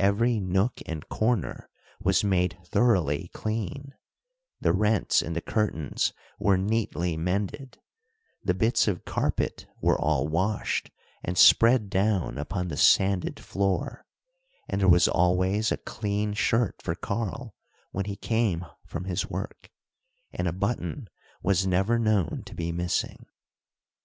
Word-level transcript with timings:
Every 0.00 0.40
nook 0.40 0.80
and 0.86 1.08
corner 1.08 1.68
was 2.02 2.24
made 2.24 2.58
thoroughly 2.64 3.28
clean, 3.32 3.94
the 4.60 4.72
rents 4.72 5.22
in 5.22 5.34
the 5.34 5.40
curtains 5.40 6.12
were 6.36 6.58
neatly 6.58 7.16
mended, 7.16 7.78
the 8.42 8.54
bits 8.54 8.88
of 8.88 9.04
carpet 9.04 9.66
were 9.80 9.96
all 9.96 10.26
washed 10.26 10.90
and 11.22 11.38
spread 11.38 11.90
down 11.90 12.38
upon 12.38 12.66
the 12.66 12.76
sanded 12.76 13.38
floor, 13.38 14.04
and 14.66 14.80
there 14.80 14.88
was 14.88 15.06
always 15.06 15.70
a 15.70 15.76
clean 15.76 16.32
shirt 16.34 16.82
for 16.82 16.96
Karl 16.96 17.54
when 17.92 18.06
he 18.06 18.16
came 18.16 18.66
from 18.84 19.04
his 19.04 19.30
work, 19.30 19.70
and 20.32 20.48
a 20.48 20.52
button, 20.52 21.08
was 21.40 21.68
never 21.68 22.00
known 22.00 22.42
to 22.46 22.52
be 22.56 22.72
missing. 22.72 23.26